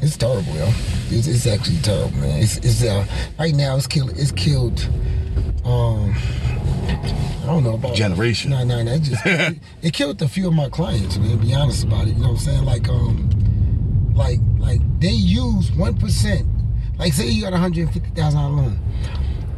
it's 0.00 0.16
terrible, 0.16 0.54
yo. 0.54 0.70
It's, 1.10 1.26
it's 1.26 1.46
actually 1.46 1.78
terrible, 1.78 2.16
man. 2.18 2.42
It's, 2.42 2.56
it's 2.58 2.82
uh, 2.84 3.04
right 3.38 3.54
now 3.54 3.76
it's 3.76 3.86
killed. 3.86 4.10
It's 4.16 4.32
killed. 4.32 4.88
Um, 5.64 6.14
I 7.12 7.46
don't 7.46 7.64
know 7.64 7.74
about 7.74 7.94
Generation. 7.94 8.50
No, 8.50 8.64
no, 8.64 8.82
no. 8.82 8.92
It 8.92 9.02
just 9.02 9.24
it, 9.26 9.58
it 9.82 9.92
killed 9.92 10.20
a 10.22 10.28
few 10.28 10.48
of 10.48 10.54
my 10.54 10.68
clients. 10.68 11.16
Man, 11.18 11.38
be 11.38 11.54
honest 11.54 11.84
about 11.84 12.08
it, 12.08 12.14
you 12.14 12.22
know 12.22 12.28
what 12.28 12.30
I'm 12.30 12.36
saying? 12.38 12.64
Like, 12.64 12.88
um, 12.88 14.12
like, 14.14 14.40
like 14.58 14.80
they 15.00 15.10
use 15.10 15.70
one 15.72 15.96
percent. 15.96 16.46
Like, 16.98 17.12
say 17.12 17.28
you 17.28 17.42
got 17.42 17.52
a 17.52 17.58
hundred 17.58 17.82
and 17.82 17.92
fifty 17.92 18.10
thousand 18.10 18.40
dollar 18.40 18.54
loan. 18.54 18.78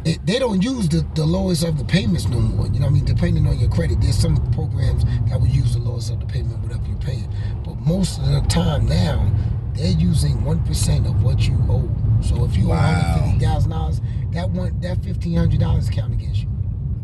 It, 0.05 0.25
they 0.25 0.39
don't 0.39 0.61
use 0.61 0.87
the, 0.87 1.05
the 1.15 1.25
lowest 1.25 1.63
of 1.65 1.77
the 1.77 1.83
payments 1.83 2.27
no 2.27 2.39
more. 2.39 2.67
You 2.67 2.79
know 2.79 2.85
what 2.85 2.91
I 2.91 2.93
mean? 2.93 3.05
Depending 3.05 3.45
on 3.47 3.59
your 3.59 3.69
credit, 3.69 3.99
there's 3.99 4.17
some 4.17 4.37
programs 4.53 5.03
that 5.29 5.39
will 5.39 5.47
use 5.47 5.73
the 5.73 5.81
lowest 5.81 6.11
of 6.11 6.21
the 6.21 6.25
payment, 6.25 6.59
whatever 6.59 6.85
you're 6.87 6.97
paying. 6.99 7.29
But 7.65 7.75
most 7.79 8.19
of 8.19 8.27
the 8.27 8.41
time 8.47 8.87
now, 8.87 9.29
they're 9.73 9.91
using 9.91 10.43
one 10.45 10.63
percent 10.63 11.05
of 11.05 11.21
what 11.23 11.47
you 11.47 11.55
owe. 11.69 11.89
So 12.21 12.45
if 12.45 12.55
you 12.55 12.67
owe 12.67 12.69
one 12.69 12.79
hundred 12.79 13.31
fifty 13.31 13.45
thousand 13.45 13.71
dollars, 13.71 14.01
that 14.31 14.49
one 14.49 14.79
that 14.81 15.03
fifteen 15.03 15.35
hundred 15.37 15.59
dollars 15.59 15.89
count 15.89 16.13
against 16.13 16.43
you. 16.43 16.49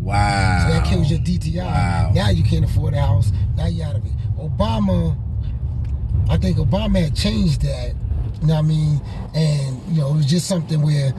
Wow. 0.05 0.67
So 0.67 0.73
that 0.73 0.85
kills 0.85 1.09
your 1.09 1.19
DTI. 1.19 1.65
Wow. 1.65 2.11
Now 2.13 2.29
you 2.29 2.43
can't 2.43 2.63
afford 2.63 2.93
a 2.93 3.01
house. 3.01 3.31
Now 3.57 3.65
you're 3.65 3.87
out 3.87 3.95
of 3.95 4.05
it. 4.05 4.11
Obama, 4.37 5.17
I 6.29 6.37
think 6.37 6.57
Obama 6.57 7.01
had 7.01 7.15
changed 7.15 7.63
that. 7.63 7.95
You 8.41 8.47
know 8.47 8.53
what 8.53 8.59
I 8.59 8.61
mean? 8.61 9.01
And 9.33 9.81
you 9.89 10.01
know, 10.01 10.11
it 10.13 10.17
was 10.17 10.25
just 10.27 10.45
something 10.47 10.79
where, 10.83 11.11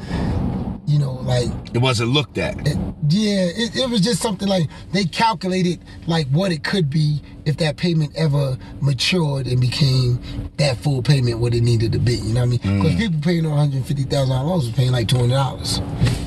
you 0.87 1.01
know, 1.01 1.15
like 1.15 1.49
It 1.75 1.79
wasn't 1.79 2.11
looked 2.11 2.39
at. 2.39 2.65
it, 2.65 2.77
yeah, 3.09 3.47
it, 3.47 3.75
it 3.75 3.91
was 3.91 4.03
just 4.03 4.23
something 4.23 4.47
like 4.47 4.69
they 4.93 5.05
calculated 5.05 5.81
like 6.07 6.29
what 6.29 6.53
it 6.53 6.63
could 6.63 6.89
be 6.89 7.21
if 7.45 7.57
that 7.57 7.77
payment 7.77 8.13
ever 8.15 8.57
matured 8.81 9.49
and 9.49 9.61
became 9.61 10.21
that 10.59 10.77
full 10.77 11.03
payment 11.03 11.41
what 11.41 11.55
it 11.55 11.63
needed 11.63 11.91
to 11.91 11.99
be. 11.99 12.15
You 12.15 12.35
know 12.35 12.47
what 12.47 12.63
I 12.63 12.69
mean? 12.69 12.79
Because 12.79 12.95
mm. 12.95 12.99
people 12.99 13.21
paying 13.21 13.47
on 13.47 13.51
one 13.51 13.59
hundred 13.59 13.85
fifty 13.85 14.05
thousand 14.05 14.29
dollars 14.37 14.67
was 14.67 14.75
paying 14.77 14.93
like 14.93 15.09
two 15.09 15.17
hundred 15.17 15.35
dollars. 15.35 15.81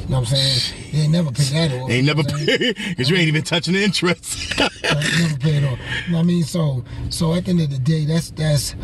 You 0.09 0.15
know 0.15 0.21
what 0.21 0.29
I'm 0.31 0.37
saying? 0.37 0.91
They 0.91 0.97
ain't 1.01 1.11
never 1.11 1.31
paid 1.31 1.45
that 1.49 1.71
off. 1.71 1.87
They 1.87 1.97
ain't 1.97 2.07
never 2.07 2.21
You 2.21 2.27
know 2.27 2.33
what 2.33 2.41
I'm 2.41 2.57
saying? 2.57 2.73
because 2.89 3.09
you 3.11 3.15
ain't 3.15 3.27
even 3.27 3.43
touching 3.43 3.75
the 3.75 3.83
interest. 3.83 4.59
Never 4.59 5.37
pay 5.37 5.57
it 5.57 5.63
off. 5.63 5.77
You 6.07 6.11
know 6.13 6.17
what 6.17 6.19
I 6.19 6.23
mean? 6.23 6.43
So 6.43 6.83
so 7.11 7.35
at 7.35 7.45
the 7.45 7.51
end 7.51 7.61
of 7.61 7.69
the 7.69 7.77
day, 7.77 8.05
that's 8.05 8.31
that's 8.31 8.75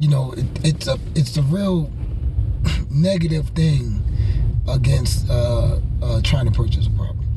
you 0.00 0.08
know, 0.08 0.32
it, 0.32 0.46
it's 0.64 0.88
a 0.88 0.98
it's 1.14 1.36
a 1.36 1.42
real 1.42 1.88
negative 2.90 3.50
thing 3.50 4.02
against 4.68 5.30
uh, 5.30 5.78
uh, 6.02 6.20
trying 6.22 6.46
to 6.46 6.50
purchase 6.50 6.88
a 6.88 6.90
property. 6.90 7.28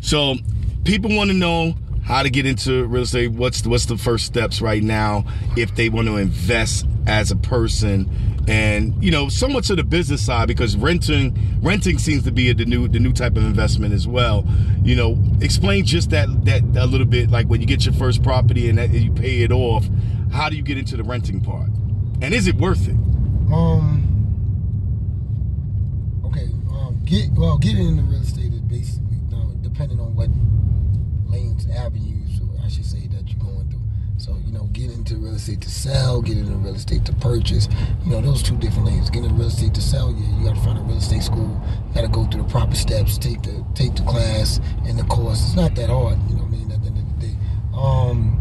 So 0.00 0.36
people 0.84 1.14
want 1.14 1.28
to 1.28 1.36
know 1.36 1.74
how 2.10 2.24
to 2.24 2.30
get 2.30 2.44
into 2.44 2.84
real 2.86 3.04
estate. 3.04 3.30
What's 3.30 3.62
the, 3.62 3.68
what's 3.68 3.86
the 3.86 3.96
first 3.96 4.26
steps 4.26 4.60
right 4.60 4.82
now 4.82 5.24
if 5.56 5.76
they 5.76 5.88
want 5.88 6.08
to 6.08 6.16
invest 6.16 6.84
as 7.06 7.30
a 7.30 7.36
person, 7.36 8.10
and 8.48 9.02
you 9.02 9.12
know, 9.12 9.28
somewhat 9.28 9.62
to 9.64 9.76
the 9.76 9.84
business 9.84 10.24
side 10.24 10.48
because 10.48 10.76
renting 10.76 11.38
renting 11.62 11.98
seems 11.98 12.24
to 12.24 12.32
be 12.32 12.50
a, 12.50 12.54
the 12.54 12.64
new 12.64 12.88
the 12.88 12.98
new 12.98 13.12
type 13.12 13.36
of 13.36 13.44
investment 13.44 13.94
as 13.94 14.08
well. 14.08 14.44
You 14.82 14.96
know, 14.96 15.22
explain 15.40 15.84
just 15.84 16.10
that 16.10 16.26
that 16.46 16.62
a 16.76 16.86
little 16.86 17.06
bit. 17.06 17.30
Like 17.30 17.46
when 17.46 17.60
you 17.60 17.66
get 17.66 17.84
your 17.84 17.94
first 17.94 18.24
property 18.24 18.68
and 18.68 18.76
that, 18.78 18.90
you 18.90 19.12
pay 19.12 19.42
it 19.42 19.52
off, 19.52 19.88
how 20.32 20.48
do 20.48 20.56
you 20.56 20.62
get 20.62 20.78
into 20.78 20.96
the 20.96 21.04
renting 21.04 21.40
part? 21.40 21.68
And 22.20 22.34
is 22.34 22.48
it 22.48 22.56
worth 22.56 22.88
it? 22.88 22.96
Um. 23.52 24.06
Okay. 26.24 26.48
Um. 26.72 27.00
Get 27.04 27.30
well. 27.32 27.56
Getting 27.56 27.86
into 27.86 28.02
real 28.02 28.20
estate 28.20 28.52
is 28.52 28.60
basically 28.62 29.16
you 29.30 29.36
know, 29.36 29.54
depending 29.62 30.00
on 30.00 30.16
what 30.16 30.28
avenues, 31.70 32.40
I 32.64 32.68
should 32.68 32.84
say 32.84 33.06
that 33.08 33.28
you're 33.28 33.38
going 33.38 33.68
through. 33.70 33.80
So 34.18 34.36
you 34.44 34.52
know, 34.52 34.64
get 34.72 34.90
into 34.90 35.16
real 35.16 35.34
estate 35.34 35.60
to 35.62 35.70
sell, 35.70 36.20
get 36.22 36.36
into 36.36 36.52
real 36.52 36.74
estate 36.74 37.04
to 37.06 37.12
purchase. 37.14 37.68
You 38.04 38.10
know, 38.12 38.20
those 38.20 38.42
two 38.42 38.56
different 38.56 38.86
lanes. 38.86 39.10
Get 39.10 39.24
into 39.24 39.34
real 39.34 39.48
estate 39.48 39.74
to 39.74 39.80
sell. 39.80 40.12
Yeah, 40.12 40.38
you 40.38 40.44
got 40.44 40.56
to 40.56 40.62
find 40.62 40.78
a 40.78 40.82
real 40.82 40.98
estate 40.98 41.22
school. 41.22 41.60
You 41.88 41.94
got 41.94 42.02
to 42.02 42.08
go 42.08 42.26
through 42.26 42.42
the 42.42 42.48
proper 42.48 42.74
steps. 42.74 43.18
Take 43.18 43.42
the 43.42 43.64
take 43.74 43.94
the 43.96 44.02
class 44.02 44.60
and 44.84 44.98
the 44.98 45.04
course. 45.04 45.42
It's 45.42 45.56
not 45.56 45.74
that 45.76 45.90
hard. 45.90 46.18
You 46.28 46.36
know 46.36 46.42
what 46.42 46.54
I 46.54 46.56
mean? 46.56 46.72
At 46.72 46.82
the 46.82 46.88
end 46.88 46.98
of 46.98 47.20
the 47.20 47.26
day. 47.26 47.36
Um. 47.74 48.36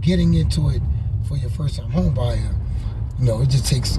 Getting 0.00 0.34
into 0.34 0.68
it 0.68 0.82
for 1.26 1.36
your 1.36 1.50
first 1.50 1.78
time 1.80 1.90
home 1.90 2.14
buyer 2.14 2.54
you 3.18 3.24
know, 3.24 3.40
it 3.40 3.48
just 3.48 3.66
takes 3.66 3.98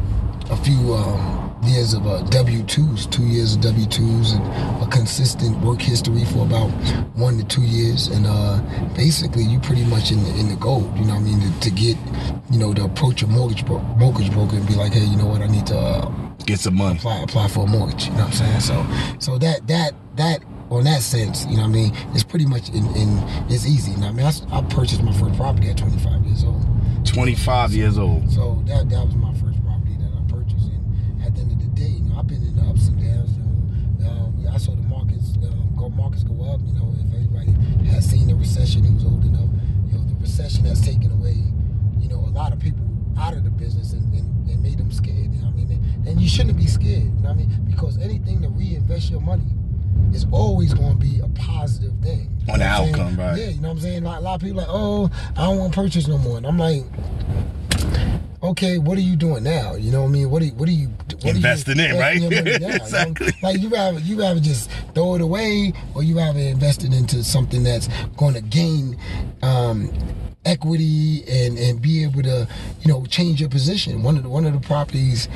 a 0.50 0.56
few 0.58 0.94
um, 0.94 1.56
years 1.64 1.94
of 1.94 2.06
uh, 2.08 2.22
W-2s, 2.24 3.10
two 3.12 3.24
years 3.26 3.56
of 3.56 3.62
W-2s, 3.62 4.34
and 4.36 4.84
a 4.84 4.88
consistent 4.88 5.58
work 5.60 5.82
history 5.82 6.24
for 6.26 6.46
about 6.46 6.70
one 7.16 7.38
to 7.38 7.44
two 7.44 7.64
years, 7.64 8.08
and 8.08 8.26
uh, 8.28 8.60
basically 8.96 9.44
you 9.44 9.60
pretty 9.60 9.84
much 9.86 10.12
in 10.12 10.24
the 10.24 10.30
in 10.40 10.50
the 10.50 10.56
gold. 10.56 10.86
You 10.98 11.06
know, 11.06 11.14
what 11.16 11.22
I 11.22 11.26
mean, 11.26 11.40
to, 11.42 11.60
to 11.60 11.72
get, 11.72 11.98
you 12.52 12.60
know, 12.60 12.74
to 12.74 12.86
approach 12.86 13.22
a 13.24 13.28
mortgage 13.28 13.66
bro- 13.66 13.82
mortgage 13.98 14.32
broker 14.32 14.56
and 14.56 14.68
be 14.68 14.76
like, 14.76 14.94
hey, 14.94 15.04
you 15.06 15.18
know 15.18 15.26
what, 15.26 15.42
I 15.42 15.48
need 15.48 15.66
to 15.68 15.78
uh, 15.78 16.12
Get 16.46 16.60
some 16.60 16.76
money. 16.76 16.98
apply 16.98 17.18
apply 17.24 17.48
for 17.50 17.66
a 17.66 17.68
mortgage. 17.68 18.06
You 18.06 18.12
know 18.14 18.26
what 18.26 18.42
I'm 18.42 18.60
saying? 18.60 18.60
So 18.62 18.86
so 19.20 19.38
that 19.40 19.68
that 19.68 19.94
that 20.16 20.44
on 20.70 20.84
that 20.86 21.02
sense, 21.02 21.46
you 21.46 21.58
know 21.58 21.64
what 21.64 21.70
I 21.70 21.74
mean, 21.74 21.94
it's 22.14 22.24
pretty 22.24 22.46
much 22.46 22.70
in, 22.70 22.86
in 22.96 23.18
it's 23.50 23.66
easy. 23.66 23.92
You 23.92 23.98
know 23.98 24.08
I 24.08 24.12
mean, 24.12 24.26
I, 24.26 24.32
I 24.58 24.62
purchased 24.64 25.02
my 25.04 25.12
first 25.14 25.36
property 25.36 25.70
at 25.70 25.78
25 25.78 26.24
years 26.26 26.44
old. 26.46 26.64
25 27.06 27.74
years 27.74 27.98
old. 27.98 28.30
So 28.32 28.62
that 28.68 28.90
that 28.90 29.06
was 29.06 29.16
my 29.16 29.34
first 29.34 29.57
um, 36.24 36.38
go 36.38 36.44
up. 36.54 36.60
You 36.66 36.74
know, 36.74 36.94
if 36.98 37.14
everybody 37.14 37.52
has 37.90 38.06
seen 38.10 38.28
the 38.28 38.36
recession, 38.36 38.84
who's 38.84 39.04
old 39.06 39.24
enough, 39.26 39.50
you 39.88 39.98
know, 39.98 40.04
the 40.06 40.16
recession 40.20 40.66
has 40.66 40.82
taken 40.82 41.12
away, 41.12 41.36
you 42.00 42.10
know, 42.10 42.20
a 42.20 42.32
lot 42.34 42.54
of 42.54 42.60
people 42.60 42.84
out 43.20 43.34
of 43.34 43.44
the 43.44 43.50
business 43.50 43.94
and, 43.94 44.14
and, 44.14 44.50
and 44.50 44.62
made 44.62 44.78
them 44.78 44.92
scared. 44.92 45.16
You 45.34 45.42
know 45.42 45.48
what 45.48 45.54
I 45.54 45.58
mean? 45.66 45.72
And, 45.72 46.08
and 46.08 46.22
you 46.22 46.30
shouldn't 46.30 46.58
be 46.58 46.68
scared. 46.68 47.04
You 47.04 47.10
know 47.22 47.30
what 47.30 47.32
I 47.32 47.34
mean? 47.36 47.66
Because 47.66 47.98
anything 47.98 48.42
to 48.44 48.50
reinvest 48.50 49.10
your 49.12 49.22
money 49.22 49.44
is 50.14 50.26
always 50.32 50.74
going 50.74 50.92
to 50.92 50.98
be 50.98 51.20
a 51.20 51.28
positive 51.30 51.94
thing. 52.02 52.30
You 52.48 52.54
On 52.54 52.60
the 52.60 52.66
know 52.66 52.82
what 52.82 52.90
I'm 52.90 52.90
outcome, 52.90 53.16
saying? 53.16 53.18
right. 53.30 53.38
Yeah, 53.40 53.48
you 53.50 53.62
know 53.62 53.68
what 53.70 53.74
I'm 53.76 53.80
saying. 53.82 54.04
Like, 54.04 54.18
a 54.20 54.22
lot 54.22 54.36
of 54.36 54.42
people 54.42 54.58
like, 54.58 54.68
oh, 54.70 55.10
I 55.36 55.46
don't 55.46 55.58
want 55.58 55.74
to 55.74 55.80
purchase 55.82 56.08
no 56.08 56.18
more, 56.18 56.38
and 56.38 56.46
I'm 56.46 56.58
like. 56.58 56.84
Okay, 58.44 58.78
what 58.78 58.98
are 58.98 59.02
you 59.02 59.16
doing 59.16 59.44
now? 59.44 59.74
You 59.76 59.92
know 59.92 60.02
what 60.04 60.10
I 60.10 60.12
mean? 60.12 60.30
What 60.30 60.42
are 60.44 60.46
you, 60.46 60.52
what 60.54 60.70
are 60.70 60.72
you 60.72 60.88
what 60.90 61.24
are 61.26 61.28
you 61.30 61.36
Investing 61.38 61.80
in, 61.80 61.98
right? 61.98 62.22
investing 62.22 62.46
now? 62.46 62.52
You 62.52 62.60
know? 62.68 62.76
Exactly. 62.76 63.34
Like 63.42 63.60
you 63.60 63.70
rather 63.70 64.00
you 64.00 64.20
rather 64.20 64.40
just 64.40 64.70
throw 64.94 65.16
it 65.16 65.22
away, 65.22 65.74
or 65.96 66.04
you 66.04 66.18
rather 66.18 66.40
invest 66.40 66.84
it 66.84 66.94
into 66.94 67.24
something 67.24 67.64
that's 67.64 67.90
going 68.16 68.36
to 68.36 68.42
gain 68.42 68.96
um, 69.42 69.92
equity 70.48 71.24
and 71.28 71.58
and 71.58 71.82
be 71.82 72.04
able 72.04 72.24
to 72.24 72.48
you 72.82 72.92
know 72.92 73.06
change 73.06 73.40
your 73.42 73.50
position. 73.50 74.02
One 74.04 74.18
of 74.18 74.24
the 74.24 74.30
one 74.30 74.46
of 74.46 74.54
the 74.54 74.60
properties, 74.60 75.28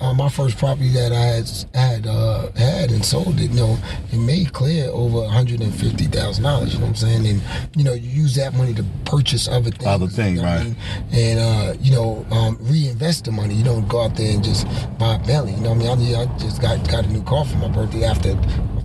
uh, 0.00 0.14
my 0.14 0.28
first 0.28 0.56
property 0.58 0.88
that 0.90 1.12
I 1.12 1.24
had 1.24 1.50
had 1.74 2.06
uh, 2.06 2.52
had 2.52 2.90
and 2.90 3.04
sold 3.04 3.40
it, 3.40 3.50
you 3.50 3.56
know, 3.56 3.78
it 4.12 4.18
made 4.18 4.52
clear 4.52 4.88
over 4.90 5.18
one 5.18 5.30
hundred 5.30 5.60
and 5.60 5.74
fifty 5.74 6.04
thousand 6.04 6.44
dollars. 6.44 6.72
You 6.72 6.78
know 6.80 6.86
what 6.86 6.90
I'm 6.90 6.96
saying? 6.96 7.26
And 7.26 7.42
you 7.76 7.84
know, 7.84 7.92
you 7.92 8.08
use 8.08 8.34
that 8.36 8.54
money 8.54 8.74
to 8.74 8.84
purchase 9.04 9.48
other 9.48 9.70
things. 9.70 9.86
Other 9.86 10.06
things, 10.06 10.36
you 10.38 10.42
know 10.42 10.42
what 10.42 10.52
I 10.52 10.56
right. 10.56 10.64
mean? 10.66 10.76
And 11.12 11.38
uh, 11.38 11.74
you 11.80 11.90
know, 11.92 12.26
um, 12.30 12.56
reinvest 12.60 13.24
the 13.24 13.32
money. 13.32 13.54
You 13.54 13.64
don't 13.64 13.88
go 13.88 14.04
out 14.04 14.16
there 14.16 14.32
and 14.32 14.44
just 14.44 14.66
buy 14.98 15.16
a 15.16 15.18
Bentley. 15.18 15.52
You 15.52 15.60
know 15.62 15.74
what 15.74 15.86
I 15.90 15.96
mean? 15.96 16.14
I, 16.14 16.22
I 16.22 16.38
just 16.38 16.62
got 16.62 16.88
got 16.88 17.04
a 17.04 17.08
new 17.08 17.22
car 17.24 17.44
for 17.44 17.56
my 17.56 17.68
birthday 17.68 18.04
after 18.04 18.38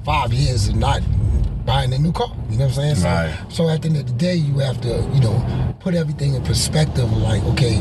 five 0.04 0.34
years 0.34 0.68
of 0.68 0.76
not 0.76 1.02
buying 1.66 1.94
a 1.94 1.98
new 1.98 2.12
car. 2.12 2.32
You 2.50 2.58
know 2.58 2.66
what 2.66 2.78
I'm 2.78 2.96
saying? 2.96 2.96
So, 2.96 3.08
Right. 3.08 3.36
so 3.50 3.70
at 3.70 3.82
the 3.82 3.90
end 3.90 3.98
of 3.98 4.06
the 4.08 4.14
day, 4.14 4.36
you 4.36 4.60
have 4.60 4.80
to, 4.82 5.10
you 5.14 5.20
know, 5.20 5.74
put 5.80 5.96
everything 5.96 6.36
in 6.36 6.44
perspective. 6.44 7.12
Like, 7.18 7.44
okay, 7.46 7.78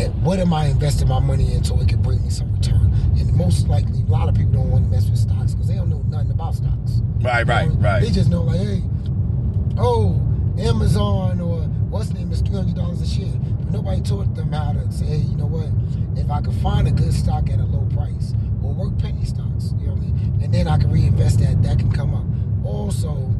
eh, 0.00 0.08
what 0.22 0.38
am 0.40 0.52
I 0.52 0.66
investing 0.66 1.08
my 1.08 1.20
money 1.20 1.54
in 1.54 1.62
so 1.64 1.78
it 1.80 1.88
can 1.88 2.02
bring 2.02 2.22
me 2.22 2.30
some 2.30 2.52
return? 2.52 2.92
And 3.18 3.32
most 3.34 3.68
likely, 3.68 4.00
a 4.02 4.10
lot 4.10 4.28
of 4.28 4.34
people 4.34 4.52
don't 4.52 4.70
want 4.70 4.84
to 4.84 4.90
mess 4.90 5.08
with 5.08 5.18
stocks 5.18 5.52
because 5.52 5.68
they 5.68 5.74
don't 5.76 5.88
know 5.90 6.02
nothing 6.08 6.30
about 6.32 6.54
stocks. 6.56 7.00
Right, 7.20 7.40
You 7.40 7.44
know 7.44 7.52
right, 7.54 7.64
I 7.64 7.66
mean? 7.68 7.80
right. 7.80 8.02
They 8.02 8.10
just 8.10 8.28
know 8.30 8.42
like, 8.42 8.58
hey, 8.60 8.82
oh, 9.78 10.20
Amazon 10.58 11.40
or 11.40 11.60
what's 11.90 12.08
the 12.08 12.14
name 12.14 12.32
is 12.32 12.40
three 12.40 12.56
hundred 12.56 12.74
dollars 12.74 13.00
a 13.00 13.06
share. 13.06 13.26
But 13.60 13.70
nobody 13.72 14.00
taught 14.02 14.34
them 14.34 14.52
how 14.52 14.72
to 14.72 14.90
say, 14.92 15.06
hey, 15.06 15.16
you 15.18 15.36
know 15.36 15.46
what? 15.46 15.68
If 16.18 16.30
I 16.30 16.40
could 16.40 16.54
find 16.56 16.88
a 16.88 16.90
good 16.90 17.12
stock 17.14 17.48
at 17.50 17.58
a 17.60 17.64
low 17.64 17.86
price 17.94 18.34
or 18.62 18.72
work 18.74 18.98
penny 18.98 19.24
stocks, 19.24 19.72
you 19.78 19.86
know 19.86 19.92
what 19.94 20.02
I 20.02 20.06
mean, 20.06 20.40
and 20.42 20.52
then 20.52 20.68
I 20.68 20.76
can 20.78 20.90
reinvest 20.90 21.38
that, 21.40 21.62
that 21.62 21.78
can 21.78 21.90
come 21.92 22.14
up. 22.14 22.24
Also, 22.66 23.32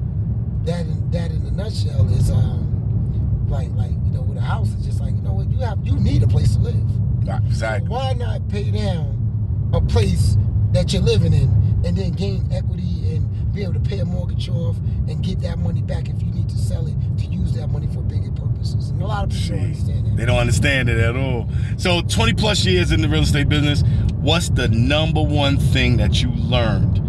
that 0.64 0.80
in, 0.86 1.10
that 1.10 1.30
in 1.30 1.42
a 1.46 1.50
nutshell 1.73 2.09
is 2.11 2.31
um 2.31 3.49
like 3.49 3.69
like 3.73 3.91
you 3.91 4.12
know 4.12 4.23
with 4.23 4.37
a 4.37 4.43
house 4.43 4.73
it's 4.75 4.85
just 4.85 5.00
like 5.00 5.14
you 5.14 5.23
know 5.23 5.33
what 5.33 5.50
you 5.50 5.59
have 5.59 5.79
you 5.87 5.97
need 5.97 6.23
a 6.23 6.26
place 6.26 6.55
to 6.57 6.61
live. 6.61 7.26
Right, 7.26 7.41
So 7.43 7.47
exactly. 7.47 7.88
why 7.88 8.12
not 8.14 8.49
pay 8.49 8.71
down 8.71 9.71
a 9.73 9.81
place 9.81 10.37
that 10.73 10.93
you're 10.93 11.02
living 11.02 11.33
in 11.33 11.49
and 11.85 11.97
then 11.97 12.12
gain 12.12 12.47
equity 12.52 13.14
and 13.14 13.52
be 13.52 13.62
able 13.62 13.75
to 13.75 13.81
pay 13.81 14.00
a 14.00 14.05
mortgage 14.05 14.49
off 14.49 14.76
and 15.09 15.23
get 15.23 15.41
that 15.43 15.59
money 15.59 15.83
back 15.83 16.09
if 16.09 16.21
you 16.21 16.33
need 16.33 16.49
to 16.49 16.57
sell 16.57 16.87
it 16.87 16.95
to 17.19 17.26
use 17.26 17.52
that 17.52 17.69
money 17.69 17.87
for 17.88 18.00
bigger 18.02 18.31
purposes. 18.33 18.91
And 18.91 19.00
a 19.02 19.07
lot 19.07 19.25
of 19.25 19.31
people 19.31 19.57
don't 19.57 19.64
understand 19.67 20.07
that. 20.07 20.17
They 20.17 20.25
don't 20.25 20.38
understand 20.38 20.88
it 20.88 20.99
at 20.99 21.17
all. 21.17 21.49
So 21.76 22.02
20 22.02 22.35
plus 22.35 22.64
years 22.64 22.91
in 22.93 23.00
the 23.02 23.09
real 23.09 23.23
estate 23.23 23.49
business, 23.49 23.83
what's 24.17 24.49
the 24.50 24.69
number 24.69 25.23
one 25.23 25.59
thing 25.59 25.97
that 25.99 26.23
you 26.23 26.31
learned 26.33 27.00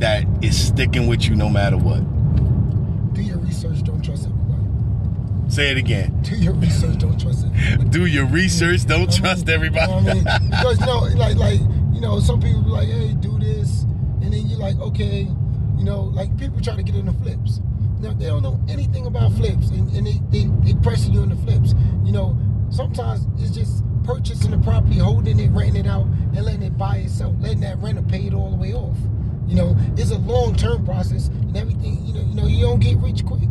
that 0.00 0.24
is 0.42 0.60
sticking 0.68 1.06
with 1.06 1.24
you 1.28 1.36
no 1.36 1.48
matter 1.48 1.76
what? 1.76 2.00
Do 3.14 3.22
your 3.22 3.38
research, 3.38 3.82
don't 3.84 4.02
trust 4.02 4.26
everybody. 4.26 5.41
Say 5.52 5.70
it 5.70 5.76
again. 5.76 6.22
Do 6.22 6.34
your 6.34 6.54
research, 6.54 6.96
don't 6.96 7.20
trust 7.20 7.44
everybody. 7.44 7.88
Do 7.90 8.06
your 8.06 8.24
research. 8.24 8.86
Don't 8.86 9.00
I 9.00 9.04
mean, 9.04 9.10
trust 9.10 9.48
everybody. 9.50 9.92
You 9.92 10.00
know 10.00 10.10
I 10.10 10.14
mean? 10.14 10.24
Because 10.48 10.80
you 10.80 10.86
know, 10.86 11.00
like 11.14 11.36
like 11.36 11.60
you 11.92 12.00
know, 12.00 12.20
some 12.20 12.40
people 12.40 12.62
be 12.62 12.70
like, 12.70 12.88
hey, 12.88 13.12
do 13.12 13.38
this, 13.38 13.82
and 14.22 14.32
then 14.32 14.46
you're 14.48 14.58
like, 14.58 14.78
okay, 14.78 15.28
you 15.76 15.84
know, 15.84 16.04
like 16.04 16.34
people 16.38 16.58
try 16.62 16.74
to 16.74 16.82
get 16.82 16.94
into 16.94 17.12
flips. 17.12 17.60
Now 18.00 18.14
they 18.14 18.28
don't 18.28 18.42
know 18.42 18.58
anything 18.66 19.04
about 19.04 19.30
flips, 19.32 19.68
and, 19.68 19.94
and 19.94 20.06
they, 20.06 20.20
they 20.30 20.46
they 20.64 20.72
pressing 20.80 21.12
you 21.12 21.22
into 21.22 21.36
flips. 21.36 21.74
You 22.02 22.12
know, 22.12 22.34
sometimes 22.70 23.26
it's 23.36 23.54
just 23.54 23.84
purchasing 24.04 24.52
the 24.52 24.58
property, 24.58 24.96
holding 24.96 25.38
it, 25.38 25.50
renting 25.50 25.84
it 25.84 25.86
out, 25.86 26.06
and 26.06 26.46
letting 26.46 26.62
it 26.62 26.78
buy 26.78 26.96
itself, 26.96 27.36
letting 27.40 27.60
that 27.60 27.76
renter 27.76 28.00
pay 28.00 28.26
it 28.26 28.32
all 28.32 28.48
the 28.48 28.56
way 28.56 28.72
off. 28.72 28.96
You 29.46 29.56
know, 29.56 29.76
it's 29.98 30.12
a 30.12 30.18
long 30.18 30.56
term 30.56 30.82
process, 30.86 31.28
and 31.28 31.54
everything. 31.58 32.06
You 32.06 32.14
know, 32.14 32.20
you 32.20 32.34
know, 32.34 32.46
you 32.46 32.60
don't 32.62 32.80
get 32.80 32.96
rich 32.96 33.26
quick. 33.26 33.50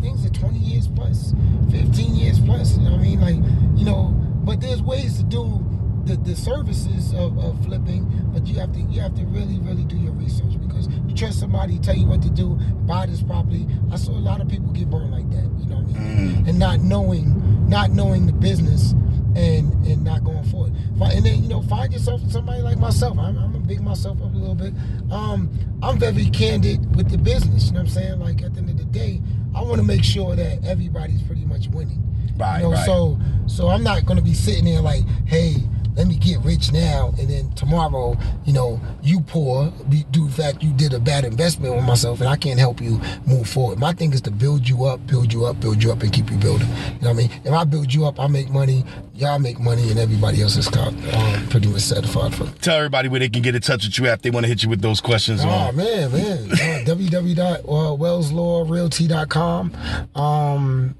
Things 0.00 0.24
are 0.24 0.30
20 0.30 0.58
years 0.58 0.86
plus, 0.88 1.34
15 1.70 2.14
years 2.14 2.38
plus. 2.40 2.76
You 2.76 2.84
know 2.84 2.92
what 2.92 3.00
I 3.00 3.02
mean? 3.02 3.20
Like, 3.20 3.78
you 3.78 3.84
know, 3.84 4.10
but 4.44 4.60
there's 4.60 4.80
ways 4.82 5.16
to 5.18 5.24
do 5.24 5.64
the, 6.04 6.16
the 6.16 6.36
services 6.36 7.12
of, 7.14 7.36
of 7.38 7.62
flipping, 7.64 8.04
but 8.32 8.46
you 8.46 8.54
have 8.56 8.72
to 8.74 8.80
you 8.80 9.00
have 9.00 9.14
to 9.16 9.24
really, 9.26 9.58
really 9.60 9.84
do 9.84 9.96
your 9.96 10.12
research 10.12 10.60
because 10.60 10.86
you 10.88 11.14
trust 11.16 11.40
somebody 11.40 11.78
tell 11.78 11.96
you 11.96 12.06
what 12.06 12.22
to 12.22 12.30
do, 12.30 12.54
buy 12.86 13.06
this 13.06 13.22
property. 13.22 13.66
I 13.90 13.96
saw 13.96 14.12
a 14.12 14.20
lot 14.20 14.40
of 14.40 14.48
people 14.48 14.68
get 14.72 14.90
burned 14.90 15.10
like 15.12 15.28
that, 15.30 15.50
you 15.58 15.66
know 15.66 15.76
what 15.80 15.96
I 15.96 15.98
mean? 16.04 16.48
And 16.48 16.58
not 16.58 16.80
knowing 16.80 17.68
not 17.68 17.90
knowing 17.90 18.26
the 18.26 18.32
business 18.34 18.92
and 19.34 19.72
and 19.86 20.04
not 20.04 20.22
going 20.22 20.44
forward. 20.44 20.72
Fi- 20.98 21.10
And 21.12 21.24
then, 21.26 21.42
you 21.42 21.48
know, 21.48 21.62
find 21.62 21.92
yourself 21.92 22.20
somebody 22.30 22.60
like 22.62 22.78
myself. 22.78 23.18
I'm, 23.18 23.36
I'm 23.38 23.52
gonna 23.52 23.64
big 23.64 23.80
myself 23.80 24.20
up 24.22 24.32
a 24.34 24.36
little 24.36 24.54
bit. 24.54 24.74
Um, 25.10 25.48
I'm 25.82 25.98
very 25.98 26.26
candid 26.30 26.94
with 26.94 27.10
the 27.10 27.18
business, 27.18 27.66
you 27.66 27.72
know 27.72 27.80
what 27.80 27.88
I'm 27.88 27.94
saying? 27.94 28.20
Like 28.20 28.42
at 28.42 28.52
the 28.54 28.60
end 28.60 28.70
of 28.70 28.76
the 28.78 28.84
day, 28.84 29.22
I 29.54 29.62
want 29.62 29.76
to 29.76 29.82
make 29.86 30.04
sure 30.04 30.34
that 30.36 30.64
everybody's 30.64 31.22
pretty 31.22 31.44
much 31.44 31.68
winning. 31.68 32.02
Right, 32.36 32.58
You 32.58 32.64
know, 32.64 32.72
right. 32.72 32.86
so 32.86 33.18
so 33.46 33.68
I'm 33.68 33.84
not 33.84 34.04
gonna 34.06 34.22
be 34.22 34.34
sitting 34.34 34.64
there 34.64 34.80
like, 34.80 35.04
hey, 35.26 35.56
let 35.96 36.08
me 36.08 36.16
get 36.16 36.40
rich 36.40 36.72
now, 36.72 37.14
and 37.20 37.28
then 37.28 37.52
tomorrow, 37.52 38.16
you 38.44 38.52
know, 38.52 38.80
you 39.02 39.20
poor, 39.20 39.72
due 39.88 40.02
to 40.12 40.26
the 40.26 40.32
fact 40.32 40.62
you 40.62 40.72
did 40.72 40.92
a 40.92 40.98
bad 40.98 41.24
investment 41.24 41.72
on 41.76 41.84
myself, 41.84 42.20
and 42.20 42.28
I 42.28 42.34
can't 42.34 42.58
help 42.58 42.80
you 42.80 43.00
move 43.26 43.48
forward. 43.48 43.78
My 43.78 43.92
thing 43.92 44.12
is 44.12 44.20
to 44.22 44.32
build 44.32 44.68
you 44.68 44.84
up, 44.86 45.06
build 45.06 45.32
you 45.32 45.44
up, 45.44 45.60
build 45.60 45.82
you 45.82 45.92
up, 45.92 46.02
and 46.02 46.12
keep 46.12 46.30
you 46.32 46.36
building. 46.36 46.66
You 46.68 46.74
know 46.74 46.90
what 47.00 47.10
I 47.10 47.12
mean? 47.12 47.30
If 47.44 47.52
I 47.52 47.62
build 47.62 47.94
you 47.94 48.06
up, 48.06 48.18
I 48.18 48.26
make 48.26 48.50
money, 48.50 48.84
y'all 49.14 49.38
make 49.38 49.60
money, 49.60 49.88
and 49.90 50.00
everybody 50.00 50.42
else 50.42 50.56
is 50.56 50.66
of, 50.66 50.76
um, 51.14 51.46
pretty 51.48 51.68
much 51.68 51.82
satisfied 51.82 52.34
for. 52.34 52.46
Tell 52.60 52.76
everybody 52.76 53.08
where 53.08 53.20
they 53.20 53.28
can 53.28 53.42
get 53.42 53.54
in 53.54 53.60
touch 53.60 53.84
with 53.84 53.96
you 53.96 54.06
if 54.06 54.20
they 54.22 54.30
want 54.30 54.44
to 54.44 54.48
hit 54.48 54.64
you 54.64 54.68
with 54.68 54.80
those 54.80 55.00
questions. 55.00 55.44
Oh 55.44 55.48
on. 55.48 55.76
man, 55.76 56.10
man. 56.10 56.48
Uh, 56.94 56.96
www.welleslawrealty.com. 56.96 59.72
Um, 60.14 60.94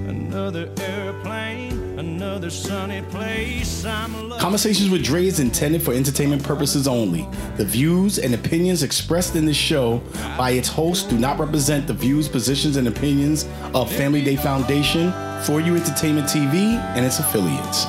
Another 0.09 0.69
airplane, 0.79 0.92
another 2.43 2.51
sunny 2.51 3.03
place. 3.03 3.85
Conversations 4.41 4.91
with 4.91 5.05
Dre 5.05 5.27
is 5.27 5.39
intended 5.39 5.81
for 5.81 5.95
entertainment 5.95 6.43
purposes 6.43 6.89
only. 6.89 7.29
The 7.57 7.65
views 7.65 8.19
and 8.19 8.35
opinions 8.35 8.83
expressed 8.83 9.37
in 9.37 9.45
this 9.45 9.57
show 9.57 9.99
by 10.37 10.51
its 10.51 10.69
hosts 10.69 11.09
do 11.09 11.17
not 11.17 11.39
represent 11.39 11.87
the 11.87 11.95
views, 11.95 12.29
positions, 12.29 12.77
and 12.77 12.89
opinions 12.89 13.47
of 13.75 13.93
Family 13.93 14.25
Day 14.25 14.35
Foundation, 14.35 15.13
For 15.45 15.61
You 15.61 15.77
Entertainment 15.77 16.27
TV, 16.27 16.79
and 16.97 17.07
its 17.07 17.21
affiliates. 17.21 17.87